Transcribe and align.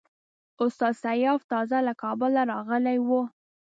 استاد 0.63 0.93
سیاف 1.03 1.41
تازه 1.51 1.77
له 1.87 1.93
کابله 2.03 2.41
راغلی 2.51 2.97
وو. 3.07 3.21